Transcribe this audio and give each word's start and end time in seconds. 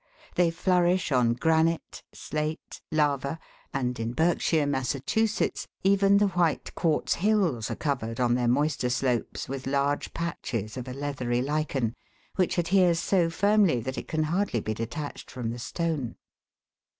They 0.33 0.49
flourish 0.49 1.11
on 1.11 1.33
granite, 1.33 2.01
slate, 2.11 2.81
lava, 2.91 3.37
and 3.71 3.99
in 3.99 4.13
Berkshire 4.13 4.65
(Mass.) 4.65 4.95
even 5.83 6.17
the 6.17 6.29
white 6.29 6.73
quartz 6.73 7.13
hills 7.13 7.69
are 7.69 7.75
covered 7.75 8.19
on 8.19 8.33
their 8.33 8.47
moister 8.47 8.89
slopes 8.89 9.47
with 9.47 9.67
large 9.67 10.11
patches 10.15 10.75
of 10.75 10.87
a 10.87 10.93
leathery 10.93 11.43
lichen, 11.43 11.93
which 12.35 12.57
adheres 12.57 12.97
so 12.99 13.29
firmly 13.29 13.79
that 13.79 13.99
it 13.99 14.07
can 14.07 14.23
hardly 14.23 14.59
be 14.59 14.73
detached 14.73 15.29
from 15.29 15.51
the 15.51 15.59
stone. 15.59 16.15